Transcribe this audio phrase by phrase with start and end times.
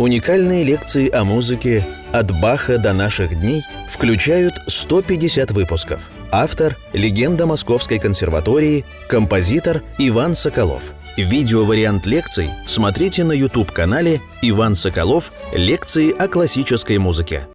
[0.00, 3.60] Уникальные лекции о музыке «От Баха до наших дней»
[3.90, 6.08] включают 150 выпусков.
[6.32, 10.94] Автор– легенда Московской консерватории, композитор Иван Соколов.
[11.18, 15.34] Видеовариант лекций смотрите на YouTube-канале «Иван Соколов.
[15.52, 17.46] Лекции о классической музыке».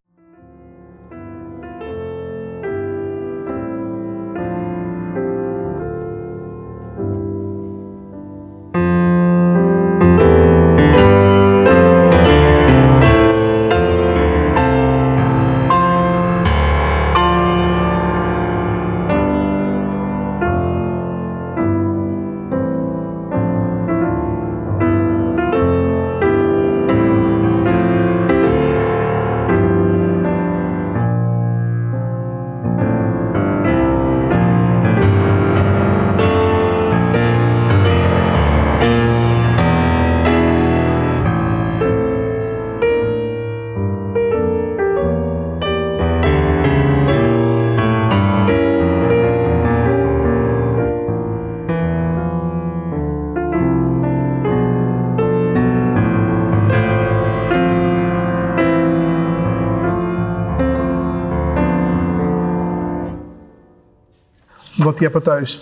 [64.95, 65.59] Вот я пытаюсь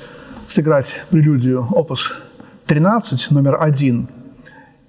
[0.47, 2.13] сыграть прелюдию опус
[2.67, 4.07] 13, номер один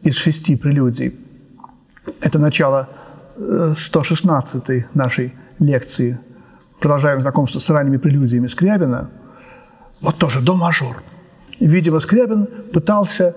[0.02, 1.18] из шести прелюдий.
[2.20, 2.90] Это начало
[3.38, 6.20] 116 нашей лекции.
[6.78, 9.08] Продолжаем знакомство с ранними прелюдиями Скрябина.
[10.02, 11.02] Вот тоже до мажор.
[11.58, 13.36] Видимо, Скрябин пытался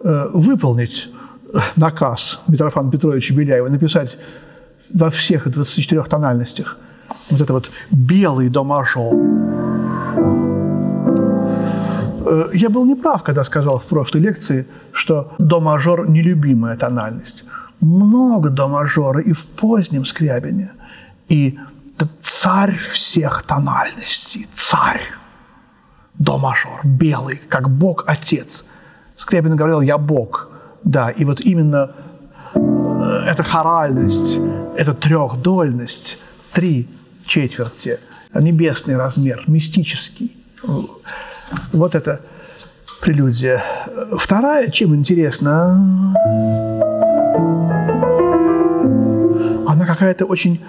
[0.00, 1.08] э, выполнить
[1.76, 4.18] наказ Митрофана Петровича Беляева, написать
[4.92, 6.78] во всех 24 тональностях
[7.30, 9.47] вот это вот белый до мажор
[12.28, 17.44] Э, я был неправ, когда сказал в прошлой лекции, что до-мажор– нелюбимая тональность.
[17.80, 20.72] Много до-мажора и в позднем Скрябине.
[21.28, 21.58] И
[22.20, 25.02] царь всех тональностей, царь.
[26.18, 28.64] До-мажор, белый, как Бог-Отец.
[29.16, 30.50] Скрябин говорил «я Бог».
[30.84, 31.90] Да, и вот именно
[32.54, 32.60] э,
[33.26, 34.38] эта хоральность,
[34.76, 36.18] эта трехдольность,
[36.52, 36.88] три
[37.26, 37.98] четверти,
[38.34, 40.36] небесный размер, мистический–
[41.72, 42.20] вот это
[43.00, 43.62] прелюдия.
[44.12, 45.74] Вторая, чем интересна,
[49.66, 50.64] она какая-то очень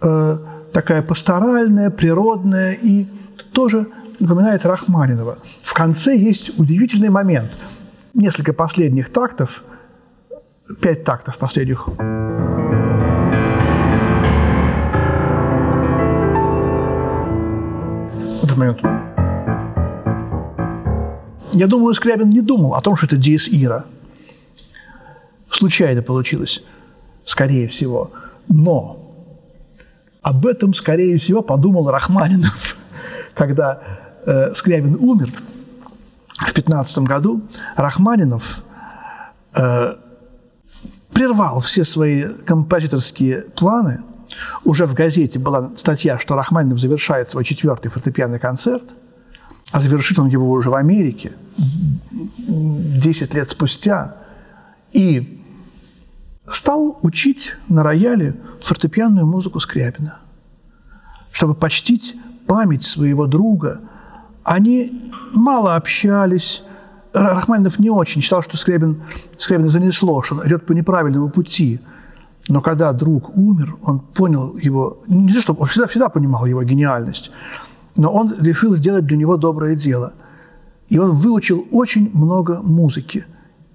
[0.00, 0.38] э,
[0.72, 3.06] такая пасторальная, природная и
[3.52, 3.86] тоже
[4.20, 5.38] напоминает Рахманинова.
[5.62, 7.50] В конце есть удивительный момент.
[8.14, 9.62] Несколько последних тактов,
[10.80, 11.88] пять тактов последних.
[18.42, 19.07] Этот момент.
[21.52, 23.84] Я думаю, Скрябин не думал о том, что это диез ира.
[25.50, 26.62] Случайно получилось,
[27.24, 28.10] скорее всего.
[28.48, 28.98] Но
[30.22, 32.76] об этом, скорее всего, подумал Рахманинов,
[33.34, 33.80] когда
[34.26, 35.32] э, Скрябин умер
[36.38, 37.42] в 15 году.
[37.76, 38.62] Рахманинов
[39.54, 39.94] э,
[41.12, 44.02] прервал все свои композиторские планы.
[44.64, 48.84] Уже в газете была статья, что Рахманинов завершает свой четвертый фортепианный концерт,
[49.78, 51.32] а завершит он его уже в Америке–
[52.48, 54.16] 10 лет спустя,
[54.92, 55.40] и
[56.50, 60.18] стал учить на рояле фортепианную музыку Скрябина,
[61.30, 62.16] чтобы почтить
[62.46, 63.80] память своего друга.
[64.42, 66.64] Они мало общались,
[67.12, 69.02] Рахманинов не очень считал, что Скрябин,
[69.36, 71.80] Скрябина занесло, что он идет по неправильному пути.
[72.48, 76.64] Но когда друг умер, он понял его, не то, что он всегда, всегда понимал его
[76.64, 77.30] гениальность,
[77.98, 80.14] но он решил сделать для него доброе дело–
[80.88, 83.26] и он выучил очень много музыки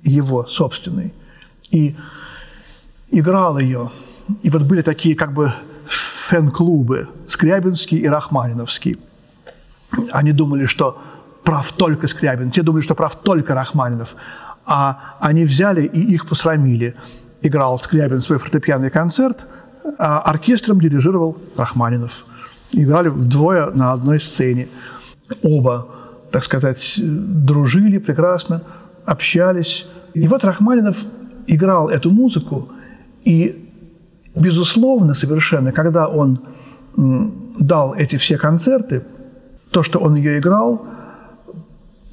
[0.02, 1.14] его собственной.
[1.70, 1.96] И
[3.12, 3.92] играл ее.
[4.42, 5.54] И вот были такие как бы
[5.86, 8.98] фэн-клубы, Скрябинский и Рахманиновский.
[10.12, 11.00] Они думали, что
[11.44, 14.16] прав только Скрябин, те думали, что прав только Рахманинов.
[14.66, 16.96] А они взяли и их посрамили.
[17.42, 19.46] Играл Скрябин свой фортепианный концерт,
[20.00, 22.26] а оркестром дирижировал Рахманинов.
[22.74, 24.68] Играли вдвое на одной сцене.
[25.42, 25.88] Оба
[26.34, 28.64] так сказать, дружили прекрасно,
[29.06, 29.86] общались.
[30.16, 30.98] И вот Рахманинов
[31.46, 32.70] играл эту музыку,
[33.24, 33.70] и,
[34.36, 36.40] безусловно, совершенно, когда он
[37.60, 39.04] дал эти все концерты,
[39.70, 40.88] то, что он ее играл,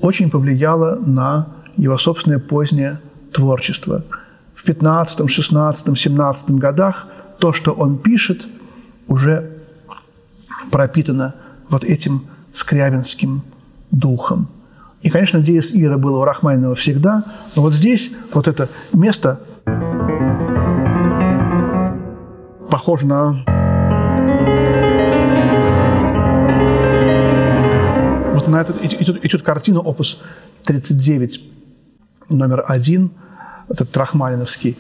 [0.02, 1.46] очень повлияло на
[1.78, 3.00] его собственное позднее
[3.32, 4.04] творчество.
[4.54, 7.06] В 15, 16, 17 годах
[7.38, 8.46] то, что он пишет,
[9.08, 9.59] уже
[10.70, 11.34] пропитано
[11.68, 13.42] вот этим скрябинским
[13.90, 14.48] духом.
[15.02, 17.24] И, конечно, диез ира было у Рахманинова всегда,
[17.56, 19.40] но вот здесь вот это место
[22.70, 23.44] похоже на...
[28.34, 30.20] Вот на этот, эту, эту картину, опус
[30.64, 31.42] 39,
[32.28, 33.10] номер один,
[33.68, 34.76] этот Трахманиновский,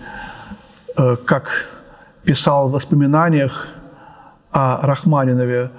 [0.96, 1.66] э, как
[2.24, 3.68] писал в воспоминаниях
[4.50, 5.70] о Рахманинове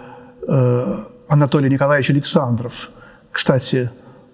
[0.47, 2.89] э, Анатолий Николаевич Александров.
[3.31, 3.89] Кстати,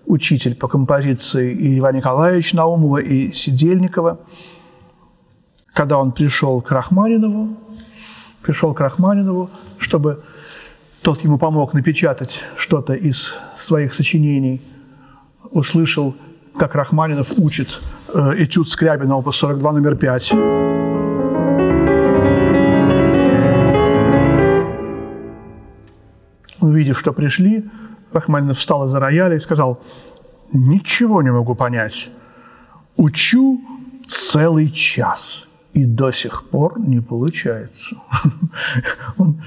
[0.05, 4.19] учитель по композиции и Ивана Николаевича Наумова, и Сидельникова.
[5.73, 7.55] Когда он пришел к Рахманинову,
[8.41, 10.23] пришел к Рахманинову, чтобы
[11.03, 14.61] тот ему помог напечатать что-то из своих сочинений,
[15.51, 16.15] услышал,
[16.57, 17.79] как Рахманинов учит
[18.13, 20.56] э, этюд Скрябина, опус 42, номер 5.
[26.59, 27.69] Увидев, что пришли,
[28.11, 29.81] Рахманинов встал из-за рояля и сказал,
[30.51, 32.09] «Ничего не могу понять.
[32.95, 33.61] Учу
[34.07, 37.95] целый час, и до сих пор не получается».
[39.17, 39.41] Он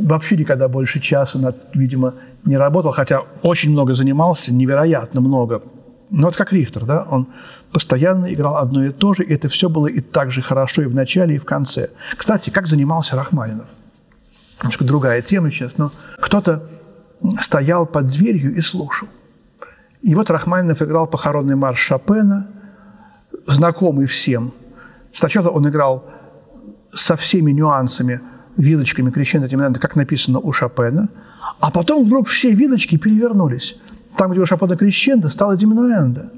[0.00, 2.14] вообще никогда больше часа, видимо,
[2.44, 5.62] не работал, хотя очень много занимался, невероятно много.
[6.10, 7.28] Ну, вот как Рихтер, да, он
[7.72, 10.86] постоянно играл одно и то же, и это все было и так же хорошо и
[10.86, 11.90] в начале, и в конце.
[12.16, 13.66] Кстати, как занимался Рахманинов?
[14.60, 15.90] Немножко другая тема сейчас, но
[16.20, 16.68] кто-то
[17.40, 19.08] стоял под дверью и слушал.
[20.02, 22.48] И вот Рахманинов играл похоронный марш Шопена,
[23.46, 24.52] знакомый всем.
[25.12, 26.04] Сначала он играл
[26.92, 28.20] со всеми нюансами,
[28.56, 29.48] вилочками, крещендо,
[29.78, 31.08] как написано у Шопена,
[31.60, 33.76] а потом вдруг все вилочки перевернулись.
[34.16, 36.30] Там, где у Шопена крещендо, стало диминуэндо.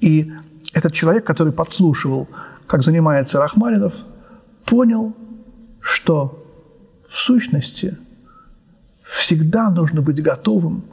[0.00, 0.32] И
[0.72, 2.28] этот человек, который подслушивал,
[2.66, 3.94] как занимается Рахманинов,
[4.64, 5.14] понял,
[5.80, 6.43] что
[7.14, 7.96] в сущности
[9.04, 10.84] всегда нужно быть готовым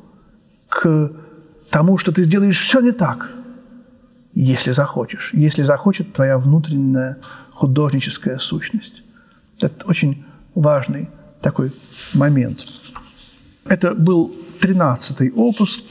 [0.69, 1.11] к
[1.71, 3.31] тому, что ты сделаешь все не так,
[4.35, 7.17] если захочешь, если захочет твоя внутренняя
[7.53, 9.01] художническая сущность.
[9.59, 10.23] Это очень
[10.53, 11.09] важный
[11.41, 11.73] такой
[12.13, 12.67] момент.
[13.65, 15.83] Это был тринадцатый опус,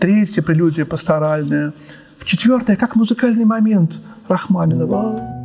[0.00, 1.74] третья прелюдия пасторальная,
[2.24, 5.37] четвертая как музыкальный момент Рахманинова.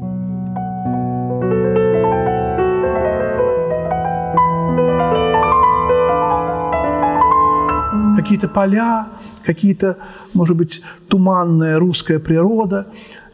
[8.23, 9.09] Какие-то поля,
[9.43, 9.97] какие-то,
[10.33, 12.87] может быть, туманная русская природа.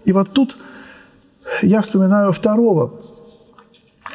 [0.03, 0.57] И вот тут
[1.61, 2.99] я вспоминаю второго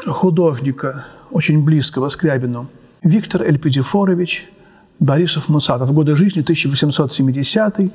[0.05, 2.69] художника, очень близкого Скрябину,
[3.03, 4.50] Виктор Эльпидифорович
[4.99, 5.93] Борисов Мусатов.
[5.93, 7.91] Годы жизни 1870-1905.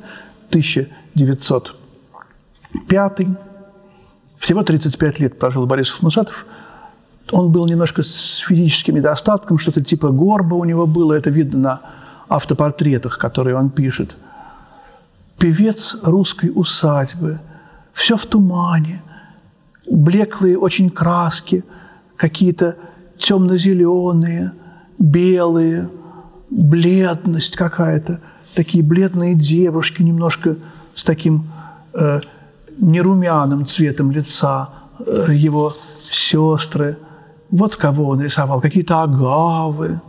[4.37, 6.45] Всего 35 лет прожил Борисов Мусатов.
[7.31, 11.81] Он был немножко с физическим недостатком, что-то типа горба у него было, это видно на
[12.29, 14.17] автопортретах, которые он пишет.
[15.37, 17.39] Певец русской усадьбы,
[17.91, 19.01] все в тумане,
[19.89, 21.63] блеклые очень краски,
[22.15, 22.75] какие-то
[23.17, 24.51] темно-зеленые,
[24.97, 25.89] белые,
[26.49, 28.19] бледность какая-то,
[28.53, 30.57] такие бледные девушки, немножко
[30.93, 31.49] с таким
[31.93, 32.21] э,
[32.77, 35.73] нерумяным цветом лица, э, его
[36.03, 36.97] сестры.
[37.49, 40.01] Вот кого он рисовал, какие-то агавы,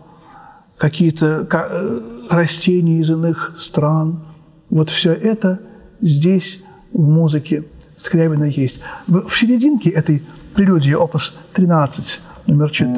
[0.81, 2.01] какие-то э,
[2.31, 4.21] растения из иных стран.
[4.71, 5.61] Вот все это
[6.01, 6.63] здесь
[6.93, 7.65] в музыке
[7.99, 8.81] Скрябина есть.
[9.07, 10.23] В серединке этой
[10.55, 12.97] прелюдии, опус 13, номер 4.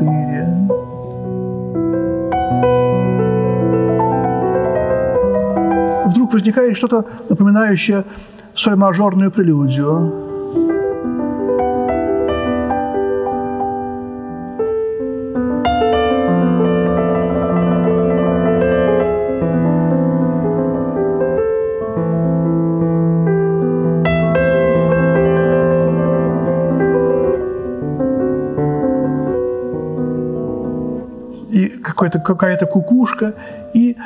[6.06, 8.04] Вдруг возникает что-то напоминающее
[8.54, 10.31] соль-мажорную прелюдию.
[32.22, 33.34] Какая-то какая кукушка.
[33.74, 33.96] И,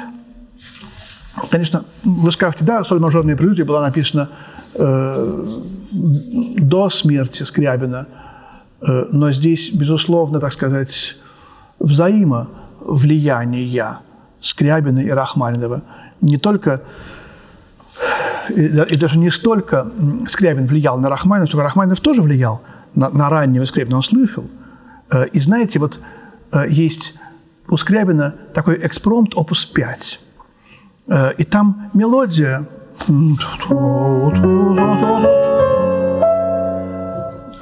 [1.50, 4.28] конечно, вы скажете, да, соль мажорная прелюдия была написана
[4.75, 5.46] э,
[5.92, 8.06] до смерти Скрябина,
[8.80, 11.16] э, но здесь, безусловно, так сказать,
[11.78, 13.99] взаимовлияние
[14.40, 15.82] Скрябина и Рахманинова
[16.20, 16.82] не только
[18.49, 19.90] и даже не столько
[20.28, 22.62] Скрябин влиял на Рахманинова, сколько Рахманинов тоже влиял
[22.94, 24.49] на, на раннего Скрябина, он слышал.
[25.11, 26.00] Э, и знаете, вот
[26.52, 27.14] э, есть
[27.68, 30.20] у Скрябина такой экспромт опус 5.
[31.08, 32.68] Э, и там мелодия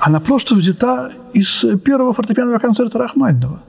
[0.00, 3.62] она просто взята из первого фортепианного концерта Рахманинова.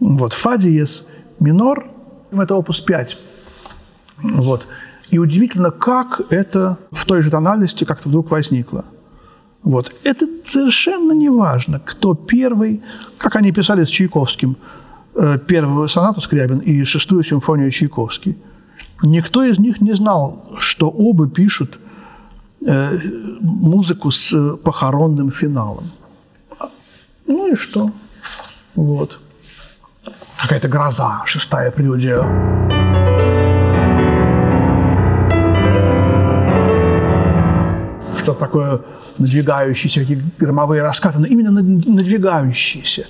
[0.00, 1.06] Вот, фа диез
[1.38, 1.88] минор,
[2.32, 3.18] это опус 5.
[4.22, 4.66] Вот.
[5.10, 8.84] И удивительно, как это в той же тональности как-то вдруг возникло.
[9.62, 9.92] Вот.
[10.04, 12.82] Это совершенно не важно, кто первый,
[13.18, 14.56] как они писали с Чайковским,
[15.46, 18.36] первую сонату Скрябин и шестую симфонию Чайковский.
[19.02, 21.78] Никто из них не знал, что оба пишут
[22.66, 22.98] э,
[23.40, 25.84] музыку с э, похоронным финалом.
[27.26, 27.90] Ну и что?
[28.74, 29.18] Вот.
[30.42, 32.20] Какая-то гроза, шестая прелюдия.
[38.18, 38.80] Что такое
[39.18, 43.06] надвигающиеся, какие громовые раскаты, но именно надвигающиеся.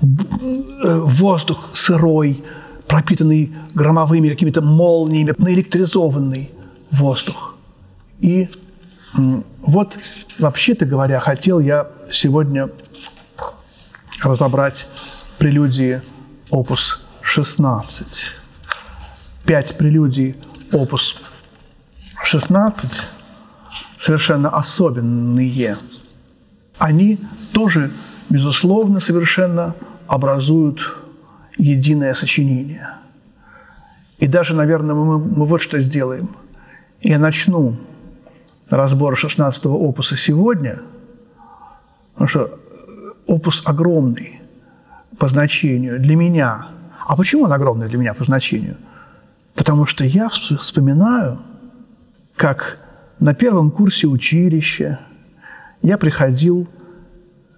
[0.00, 2.44] Э, воздух сырой,
[2.86, 6.50] пропитанный громовыми какими-то молниями, наэлектризованный
[6.90, 7.56] воздух.
[8.20, 8.48] И
[9.62, 9.96] вот,
[10.38, 12.70] вообще-то говоря, хотел я сегодня
[14.22, 14.86] разобрать
[15.38, 16.02] прелюдии
[16.50, 18.06] опус 16.
[19.44, 20.36] Пять прелюдий
[20.72, 21.16] опус
[22.22, 22.90] 16
[23.98, 25.76] совершенно особенные.
[26.78, 27.18] Они
[27.52, 27.90] тоже,
[28.28, 29.74] безусловно, совершенно
[30.06, 30.96] образуют
[31.58, 32.88] единое сочинение.
[34.18, 36.30] И даже, наверное, мы, мы вот что сделаем.
[37.02, 37.76] Я начну
[38.70, 40.80] разбор 16-го опуса сегодня,
[42.14, 42.58] потому что
[43.26, 44.40] опус огромный
[45.18, 46.68] по значению для меня.
[47.06, 48.76] А почему он огромный для меня по значению?
[49.54, 51.40] Потому что я вспоминаю,
[52.34, 52.78] как
[53.18, 55.00] на первом курсе училища
[55.82, 56.68] я приходил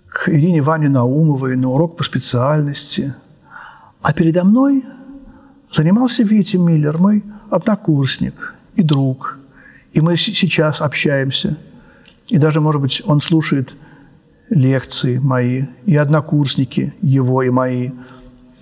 [0.09, 3.15] к Ирине Ване Наумовой на урок по специальности,
[4.03, 4.85] а передо мной
[5.73, 9.39] занимался Витя Миллер, мой однокурсник и друг.
[9.93, 11.57] И мы сейчас общаемся.
[12.29, 13.75] И даже, может быть, он слушает
[14.51, 17.91] лекции мои, и однокурсники его и мои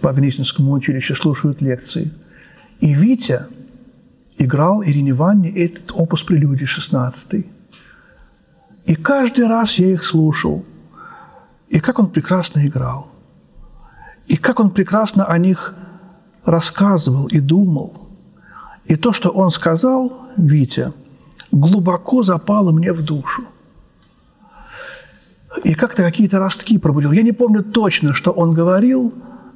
[0.01, 2.11] по Гнесинскому училищу слушают лекции.
[2.81, 3.47] И Витя
[4.39, 7.47] играл Ирине Ванне этот опус прелюдии 16
[8.85, 10.65] И каждый раз я их слушал.
[11.69, 13.09] И как он прекрасно играл.
[14.27, 15.75] И как он прекрасно о них
[16.45, 18.09] рассказывал и думал.
[18.85, 20.93] И то, что он сказал, Витя,
[21.53, 23.45] глубоко запало мне в душу.
[25.65, 27.13] И как-то какие-то ростки пробудил.
[27.13, 29.13] Я не помню точно, что он говорил,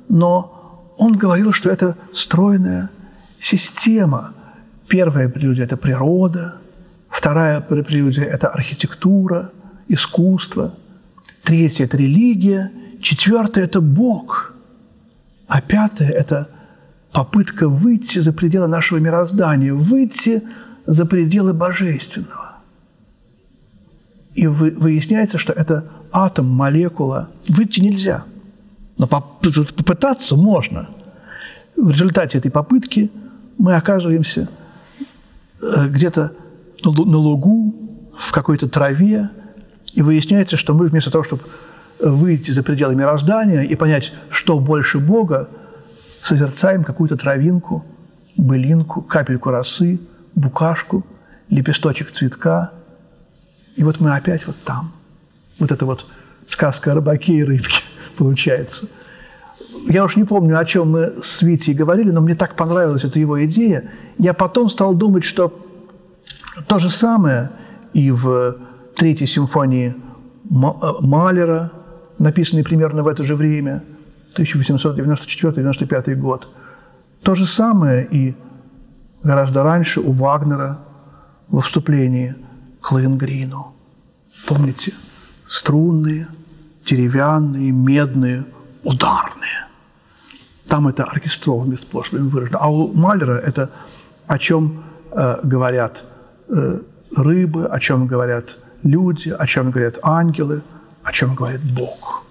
[0.09, 2.91] но он говорил, что это стройная
[3.39, 4.35] система–
[4.91, 6.57] Первая прелюдия– это природа,
[7.09, 9.53] вторая прелюдия– это архитектура,
[9.87, 10.75] искусство,
[11.51, 14.55] третья– это религия, четвертая– это Бог,
[15.49, 16.49] а пятая– это
[17.13, 20.43] попытка выйти за пределы нашего мироздания, выйти
[20.87, 22.59] за пределы божественного.
[24.35, 27.31] И выясняется, что это атом, молекула.
[27.49, 28.25] Выйти нельзя,
[28.97, 30.89] но попытаться можно.
[31.77, 33.11] В результате этой попытки
[33.59, 34.49] мы оказываемся–
[35.63, 36.33] Э, где-то
[36.85, 37.75] на лугу,
[38.19, 39.31] в какой-то траве,
[39.93, 41.43] и выясняется, что мы вместо того, чтобы
[41.99, 45.49] выйти за пределы мироздания и понять, что больше Бога,
[46.23, 47.85] созерцаем какую-то травинку,
[48.37, 50.01] былинку, капельку росы,
[50.35, 51.05] букашку,
[51.49, 52.73] лепесточек цветка.
[53.77, 54.93] И вот мы опять вот там.
[55.59, 56.07] Вот это вот
[56.47, 57.83] сказка о рыбаке и рыбке
[58.17, 58.87] получается.
[59.89, 63.19] Я уж не помню, о чем мы с Витей говорили, но мне так понравилась эта
[63.19, 65.67] его идея– я потом стал думать, что
[66.69, 67.51] то же самое
[67.95, 68.57] и в
[69.01, 69.97] третьей симфонии
[70.51, 71.73] Малера,
[72.19, 73.83] написанной примерно в это же время,
[74.37, 76.49] 1894-95 год.
[77.23, 78.37] То же самое и
[79.23, 80.81] гораздо раньше у Вагнера
[81.49, 82.35] во вступлении
[82.83, 83.75] к Лоенгрину.
[84.47, 84.93] Помните?
[85.47, 86.29] Струнные,
[86.87, 88.45] деревянные, медные,
[88.85, 89.67] ударные.
[90.69, 92.59] Там это оркестровыми способами выражено.
[92.59, 93.71] А у Малера это
[94.27, 96.05] о чем э, говорят
[96.49, 96.81] э,
[97.17, 100.63] рыбы, о чем говорят люди, о чем говорят ангелы,
[101.03, 102.25] о чем говорит Бог.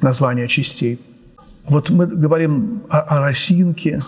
[0.00, 1.00] Название частей.
[1.64, 4.00] Вот мы говорим о, о росинке,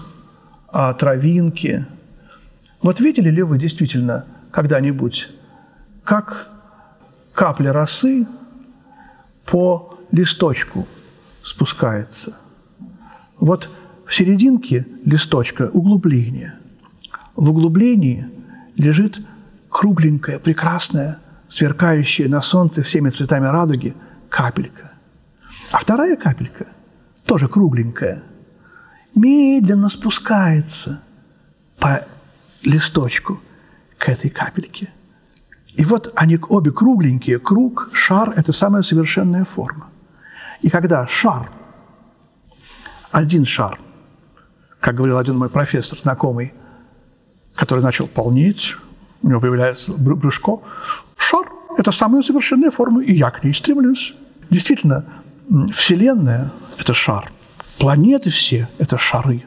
[0.69, 1.87] о травинке.
[2.83, 5.29] Вот видели ли вы действительно когда-нибудь,
[6.05, 6.49] как
[7.33, 8.27] капля росы
[9.45, 10.87] по листочку
[11.43, 12.37] спускается?
[13.39, 13.71] Вот
[14.05, 16.55] в серединке листочка углубление–
[17.37, 18.27] в углублении
[18.77, 19.21] лежит
[19.71, 23.95] кругленькая, прекрасная, сверкающая на солнце всеми цветами радуги
[24.29, 24.93] капелька.
[25.73, 26.67] А вторая капелька,
[27.25, 28.23] тоже кругленькая,
[29.15, 31.03] медленно спускается
[31.79, 32.05] по
[32.63, 33.41] листочку
[33.99, 34.91] к этой капельке.
[35.75, 37.39] И вот они обе кругленькие.
[37.39, 39.89] Круг, шар– это самая совершенная форма.
[40.63, 41.51] И когда шар,
[43.11, 43.79] один шар,
[44.81, 46.53] как говорил один мой профессор, знакомый–
[47.57, 48.77] который начал полнеть,
[49.23, 50.61] у него появляется брюшко,
[51.27, 54.15] шар это самая совершенная форма, и я к ней стремлюсь.
[54.51, 55.05] Действительно,
[55.71, 57.31] Вселенная– это шар.
[57.79, 59.45] Планеты все– это шары.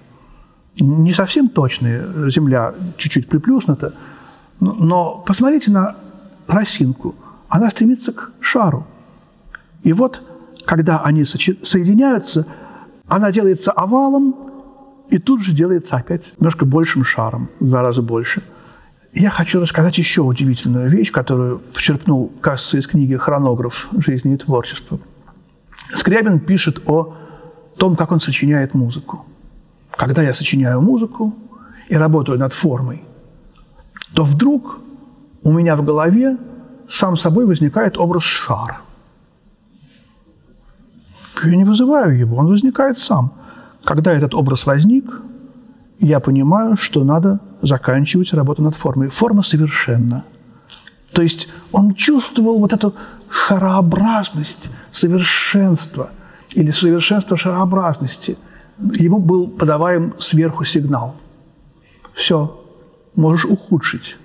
[0.80, 3.94] Не совсем точные, Земля чуть-чуть приплюснута,
[4.60, 5.96] но посмотрите на
[6.48, 7.16] росинку.
[7.50, 8.86] Она стремится к шару.
[9.84, 10.22] И вот,
[10.66, 12.46] когда они соединяются,
[13.08, 14.36] она делается овалом,
[15.10, 18.44] и тут же делается опять немножко большим шаром, в два раза больше.
[19.14, 25.00] Я хочу рассказать еще удивительную вещь, которую почерпнул, кажется, из книги «Хронограф жизни и творчества».
[25.94, 27.16] Скрябин пишет о
[27.78, 29.26] том, как он сочиняет музыку.
[29.92, 31.36] Когда я сочиняю музыку
[31.88, 33.04] и работаю над формой,
[34.14, 34.80] то вдруг
[35.42, 36.38] у меня в голове
[36.88, 38.82] сам собой возникает образ шара.
[41.44, 43.34] Я не вызываю его, он возникает сам.
[43.84, 45.22] Когда этот образ возник,
[46.00, 49.10] я понимаю, что надо заканчивать работу над формой.
[49.10, 50.24] Форма совершенна.
[51.14, 52.94] То есть он чувствовал вот эту
[53.30, 56.12] шарообразность совершенства
[56.54, 58.38] или совершенство шарообразности.
[58.78, 61.16] Ему был подаваем сверху сигнал.
[62.14, 62.64] Все,
[63.16, 64.18] можешь ухудшить.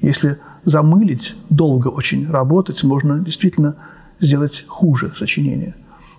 [0.00, 3.76] Если замылить, долго очень работать, можно действительно
[4.20, 5.74] сделать хуже сочинение.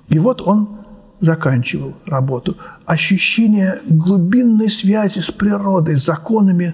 [0.10, 0.81] И вот он
[1.22, 2.58] заканчивал работу.
[2.86, 6.74] Ощущение глубинной связи с природой, с законами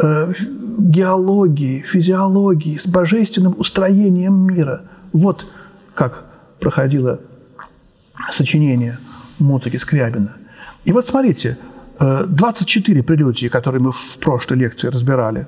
[0.00, 0.32] э,
[0.78, 4.82] геологии, физиологии, с божественным устроением мира.
[5.12, 5.46] Вот
[5.94, 6.26] как
[6.60, 7.20] проходило
[8.30, 8.98] сочинение
[9.38, 10.36] музыки Скрябина.
[10.84, 11.58] И вот смотрите,
[11.98, 15.46] 24 э, прелюдии, которые мы в прошлой лекции разбирали,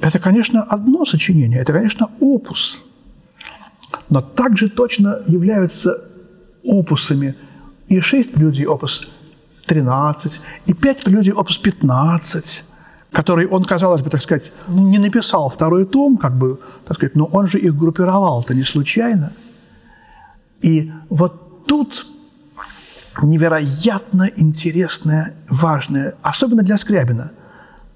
[0.00, 2.82] это, конечно, одно сочинение, это, конечно, опус.
[4.10, 6.04] Но также точно являются
[6.66, 7.34] опусами.
[7.88, 9.08] И шесть прелюдий опус
[9.66, 12.64] 13, и пять прелюдий опус 15,
[13.12, 17.24] который он, казалось бы, так сказать, не написал второй том, как бы, так сказать, но
[17.26, 19.32] он же их группировал-то не случайно.
[20.62, 22.06] И вот тут
[23.22, 27.32] невероятно интересная, важная, особенно для Скрябина,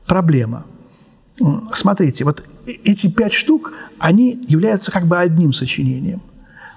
[0.07, 0.64] проблема.
[1.73, 6.21] Смотрите, вот э, эти пять штук, они являются как бы одним сочинением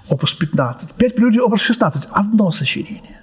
[0.08, 0.92] опус 15.
[0.92, 2.08] Пять прелюдий, опус 16.
[2.10, 3.20] Одно сочинение.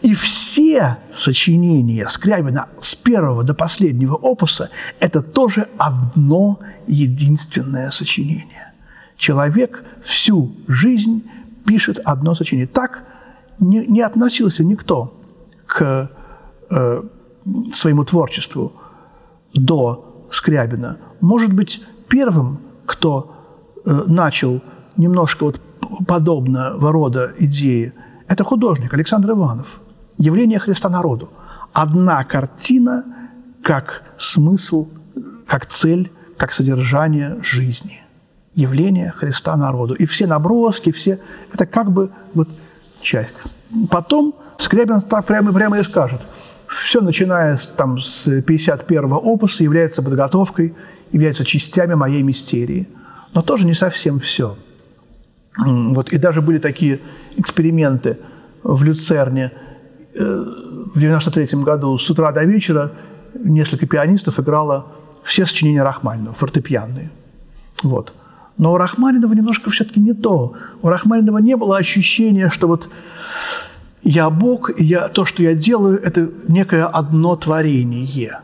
[0.00, 8.72] И все сочинения Скрябина с первого до последнего опуса– это тоже одно единственное сочинение.
[9.16, 11.24] Человек всю жизнь
[11.66, 12.68] пишет одно сочинение.
[12.68, 13.04] Так
[13.58, 15.20] не, не относился никто
[15.66, 16.10] к
[16.70, 17.02] э,
[17.72, 18.72] своему творчеству
[19.52, 20.98] до Скрябина.
[21.20, 23.34] Может быть, первым, кто
[23.84, 24.60] э, начал
[24.96, 25.60] немножко вот
[26.06, 27.92] подобного рода идеи,
[28.28, 29.80] это художник Александр Иванов.
[30.18, 31.30] «Явление Христа народу».
[31.72, 33.04] Одна картина
[33.62, 34.88] как смысл,
[35.46, 38.02] как цель, как содержание жизни.
[38.54, 39.94] Явление Христа народу.
[39.94, 41.20] И все наброски, все–
[41.52, 42.48] это как бы вот
[43.02, 43.34] часть.
[43.90, 46.22] Потом Скрябин так прямо, прямо и скажет.
[46.66, 50.74] Все, начиная там, с 51-го опуса, является подготовкой,
[51.12, 52.88] является частями моей мистерии.
[53.34, 54.56] Но тоже не совсем все–
[55.56, 57.00] вот, и даже были такие
[57.36, 58.18] эксперименты
[58.62, 59.52] в Люцерне
[60.14, 60.44] э,
[60.94, 62.92] в 93 году с утра до вечера
[63.34, 64.86] несколько пианистов играло
[65.22, 67.10] все сочинения Рахманинова, фортепианные.
[67.82, 68.12] Вот.
[68.58, 70.54] Но у Рахманинова немножко все-таки не то.
[70.82, 72.88] У Рахманинова не было ощущения, что вот
[74.02, 78.40] я Бог, и я, то, что я делаю, это некое одно творение.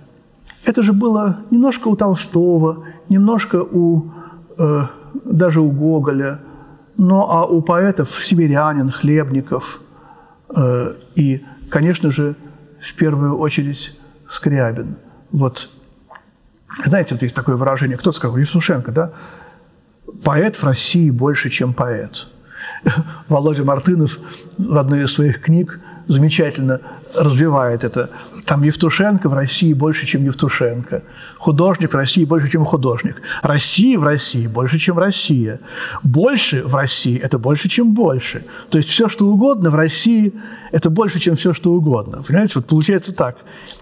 [0.64, 4.10] Это же было немножко у Толстого, немножко у,
[4.58, 4.82] э,
[5.24, 6.40] даже у Гоголя–
[7.04, 9.80] ну, а у поэтов Сибирянин, Хлебников
[10.54, 12.36] э, и, конечно же,
[12.80, 14.94] в первую очередь Скрябин.
[15.32, 15.68] Вот,
[16.84, 19.12] знаете, вот есть такое выражение, кто сказал, Евсушенко, да?
[20.22, 22.28] Поэт в России больше, чем поэт.
[23.28, 24.20] Володя Мартынов
[24.56, 26.80] в одной из своих книг замечательно
[27.14, 28.10] развивает это.
[28.46, 31.02] Там Евтушенко в России больше, чем Евтушенко.
[31.38, 33.22] Художник в России больше, чем художник.
[33.42, 35.60] Россия в России больше, чем Россия.
[36.02, 38.44] Больше в России– это больше, чем больше.
[38.70, 40.32] То есть все, что угодно в России–
[40.72, 42.22] это больше, чем все, что угодно.
[42.22, 43.36] Понимаете, вот получается так.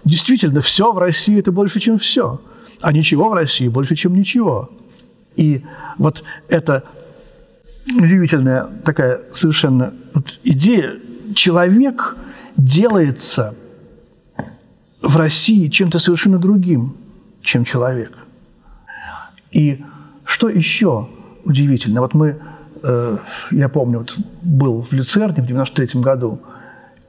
[0.05, 2.41] Действительно, все в России– это больше, чем все.
[2.81, 4.69] А ничего в России больше, чем ничего.
[5.35, 5.63] И
[5.97, 6.83] вот эта
[7.87, 10.99] удивительная такая совершенно вот идея.
[11.35, 12.17] Человек
[12.57, 13.55] делается
[15.01, 16.95] в России чем-то совершенно другим,
[17.41, 18.17] чем человек.
[19.51, 19.83] И
[20.23, 21.09] что еще
[21.43, 22.01] удивительно?
[22.01, 22.39] Вот мы,
[22.83, 23.17] э,
[23.51, 26.41] я помню, вот был в Люцерне в 93 году,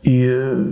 [0.03, 0.67] и э,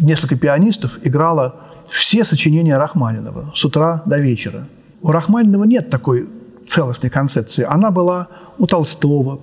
[0.00, 1.56] несколько пианистов играло
[1.88, 4.66] все сочинения Рахманинова с утра до вечера.
[5.02, 6.28] У Рахманинова нет такой
[6.68, 9.40] целостной концепции, она была у Толстого,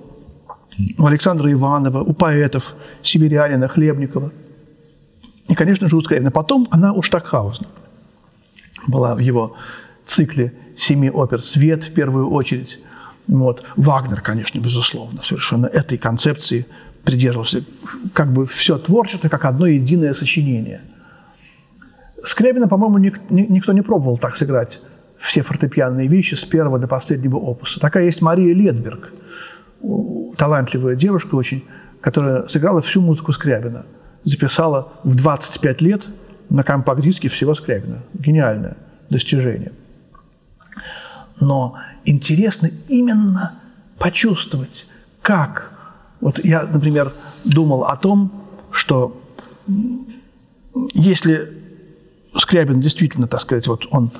[0.97, 4.31] у Александра Иванова, у поэтов Сибирянина, Хлебникова.
[5.47, 6.31] И, конечно же, у Скрябина.
[6.31, 7.67] Потом она у Штакхаузена
[8.87, 9.55] была в его
[10.05, 12.79] цикле семи опер «Свет» в первую очередь.
[13.27, 13.63] Вот.
[13.75, 16.65] Вагнер, конечно, безусловно, совершенно этой концепции
[17.03, 17.63] придерживался.
[18.13, 20.81] Как бы все творчество, как одно единое сочинение.
[22.25, 22.97] Скрябина, по-моему,
[23.29, 24.79] никто не пробовал так сыграть
[25.17, 27.79] все фортепианные вещи с первого до последнего опуса.
[27.79, 29.11] Такая есть Мария Ледберг,
[30.37, 31.63] талантливая девушка очень,
[32.01, 33.85] которая сыграла всю музыку Скрябина.
[34.23, 36.09] Записала в 25 лет
[36.49, 38.03] на компакт-диске всего Скрябина.
[38.13, 38.77] Гениальное
[39.09, 39.71] достижение.
[41.39, 43.59] Но интересно именно
[43.97, 44.85] почувствовать,
[45.21, 45.73] как...
[46.19, 47.13] Вот я, например,
[47.45, 48.31] думал о том,
[48.71, 49.21] что
[50.95, 51.53] если
[52.35, 54.11] Скрябин действительно, так сказать, вот он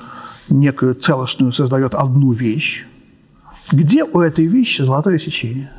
[0.49, 2.85] некую целостную создает одну вещь,
[3.71, 5.71] где у этой вещи золотое сечение?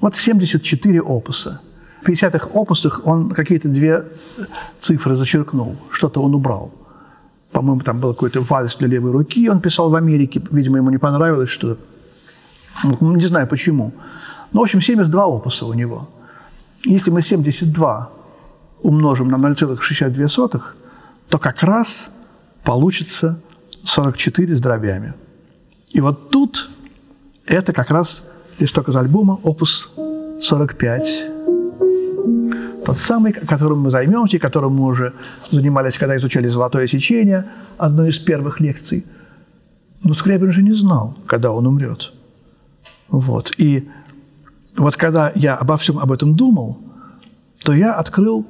[0.00, 1.60] Вот 74 опуса.
[2.02, 4.04] В 50-х опусах он какие-то две
[4.80, 6.72] цифры зачеркнул, что-то он убрал.
[7.52, 10.98] По-моему, там был какой-то вальс для левой руки, он писал в Америке, видимо, ему не
[10.98, 11.76] понравилось, что
[12.82, 13.92] ну, не знаю почему.
[14.52, 16.08] Но, в общем, 72 опуса у него.
[16.84, 18.10] Если мы 72
[18.82, 20.62] умножим на 0,62,
[21.28, 22.10] то как раз
[22.64, 23.38] получится
[23.84, 25.14] 44 с дробями.
[25.92, 26.70] И вот тут
[27.46, 28.24] это как раз
[28.58, 32.84] листок из альбома «Опус 45».
[32.84, 35.12] Тот самый, которым мы займемся, которым мы уже
[35.50, 37.46] занимались, когда изучали «Золотое сечение»,
[37.78, 39.04] одной из первых лекций.
[40.02, 42.12] Но Скрябин же не знал, когда он умрет.
[43.08, 43.52] Вот.
[43.58, 43.88] И
[44.76, 46.78] вот когда я обо всем об этом думал,
[47.62, 48.46] то я открыл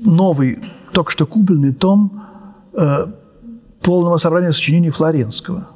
[0.00, 0.60] новый,
[0.92, 2.22] только что купленный том
[2.72, 3.06] э,
[3.82, 5.66] полного собрания сочинений Флоренского.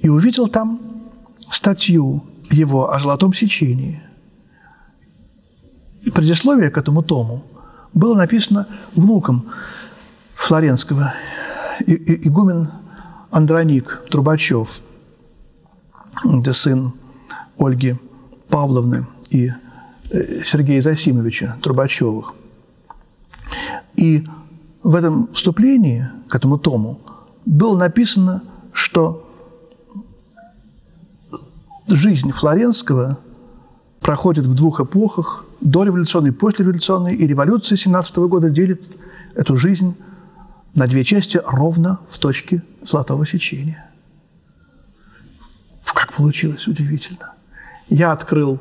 [0.00, 0.80] И увидел там
[1.50, 4.02] статью его о золотом сечении–
[6.14, 7.44] предисловие к этому тому
[7.92, 9.46] было написано внуком
[10.34, 11.14] Флоренского,
[11.86, 12.68] игумен
[13.30, 14.80] Андроник Трубачев,
[16.24, 16.92] это сын
[17.58, 17.96] Ольги
[18.48, 19.52] Павловны и
[20.10, 22.34] э, Сергея Засимовича Трубачевых.
[23.96, 24.26] И
[24.82, 27.00] в этом вступлении к этому тому
[27.44, 29.29] было написано, что
[31.90, 33.18] жизнь Флоренского
[34.00, 38.98] проходит в двух эпохах дореволюционной, послереволюционной, и революция 17 года делит
[39.34, 39.94] эту жизнь
[40.74, 43.90] на две части ровно в точке золотого сечения.
[45.84, 47.34] Как получилось, удивительно.
[47.88, 48.58] Я открыл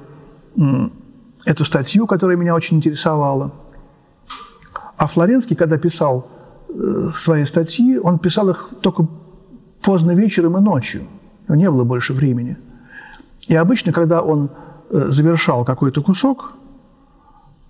[1.45, 3.53] эту статью, которая меня очень интересовала.
[4.97, 6.29] А Флоренский, когда писал
[6.67, 9.07] э, свои статьи, он писал их только
[9.81, 11.03] поздно вечером и ночью.
[11.47, 12.57] Не было больше времени.
[13.49, 14.51] И обычно, когда он
[14.91, 16.53] э, завершал какой-то кусок,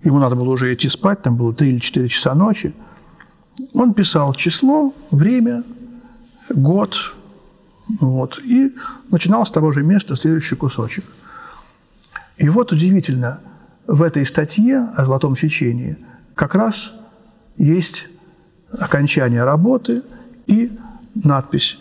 [0.04, 2.74] ему надо было уже идти спать, там было 3 или 4 часа ночи,
[3.72, 5.64] он писал число, время,
[6.50, 7.14] год,
[7.98, 8.74] вот, и
[9.10, 11.04] начинал с того же места следующий кусочек.
[12.36, 13.40] И вот удивительно,
[13.86, 15.96] в этой статье о золотом сечении
[16.34, 16.92] как раз
[17.56, 18.06] есть
[18.70, 20.02] окончание работы
[20.46, 20.78] и
[21.14, 21.78] надпись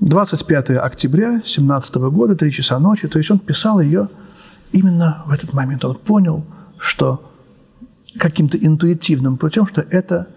[0.00, 3.08] 25 октября 17 года, 3 часа ночи.
[3.08, 4.08] То есть он писал ее
[4.72, 5.84] именно в этот момент.
[5.84, 6.44] Он понял,
[6.78, 7.30] что
[8.18, 10.28] каким-то интуитивным путем, что это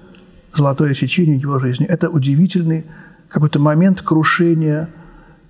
[0.55, 1.85] золотое сечение его жизни.
[1.85, 2.85] Это удивительный
[3.29, 4.89] какой-то момент крушения,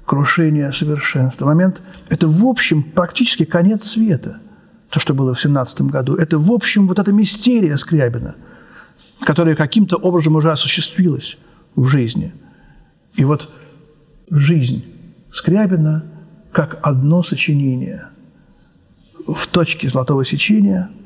[0.05, 1.45] крушения совершенства.
[1.45, 4.39] Момент, это в общем практически конец света,
[4.89, 6.15] то, что было в 17 году.
[6.15, 8.35] Это в общем вот эта мистерия Скрябина,
[9.21, 11.37] которая каким-то образом уже осуществилась
[11.75, 12.33] в жизни.
[13.15, 13.49] И вот
[14.29, 14.83] жизнь
[15.31, 16.03] Скрябина
[16.51, 18.07] как одно сочинение
[19.27, 20.89] в точке золотого сечения–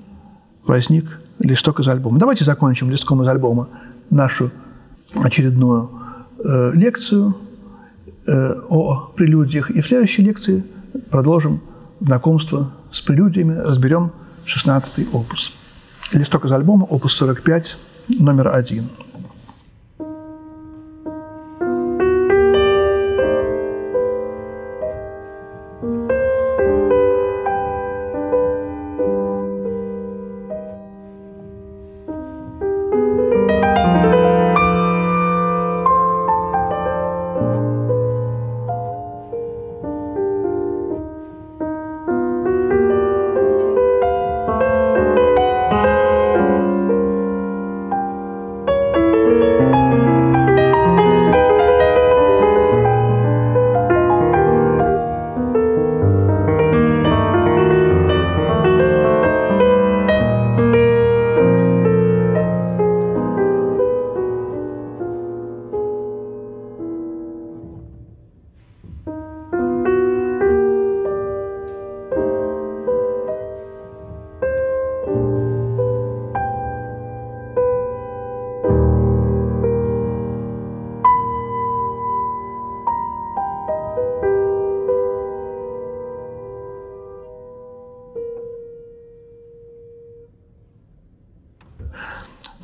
[0.66, 2.20] возник листок из альбома.
[2.20, 3.70] Давайте закончим листком из альбома
[4.10, 4.52] нашу
[5.16, 5.90] очередную
[6.44, 7.36] э, лекцию
[8.26, 9.72] э, о прелюдиях.
[9.72, 10.64] И в следующей лекции
[11.10, 11.62] продолжим
[12.00, 14.12] знакомство с прелюдиями, разберем
[14.46, 15.54] 16-й опус.
[16.14, 17.78] Листок из альбома, опус 45,
[18.20, 18.90] номер один.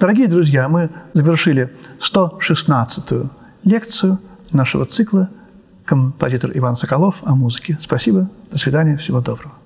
[0.07, 3.29] Дорогие друзья, мы завершили 116-ю
[3.65, 4.19] лекцию
[4.53, 5.29] нашего цикла
[5.83, 7.77] «Композитор Иван Соколов о музыке».
[7.81, 9.56] Спасибо, до свидания, всего доброго.